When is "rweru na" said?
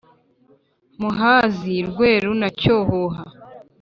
1.89-2.49